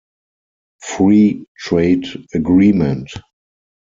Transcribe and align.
Free 0.83 1.45
Trade 1.59 2.25
Agreement. 2.33 3.11